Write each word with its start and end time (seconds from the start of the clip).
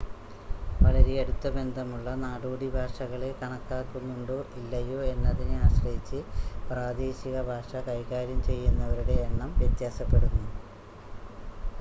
വളരെ 0.79 1.11
അടുത്ത 1.19 1.47
ബന്ധമുള്ള 1.57 2.13
നാടോടി 2.21 2.67
ഭാഷകളെ 2.69 3.29
കണക്കാക്കുന്നുണ്ടോ 3.41 4.37
ഇല്ലയോ 4.55 4.97
എന്നതിനെ 5.11 5.59
ആശ്രയിച്ച് 5.59 6.21
പ്രാദേശിക 6.67 7.45
ഭാഷ 7.51 7.83
കൈകാര്യം 7.87 8.41
ചെയ്യുന്നവരുടെ 8.49 9.17
എണ്ണം 9.27 9.53
വ്യത്യാസപ്പെടുന്നു 9.61 10.45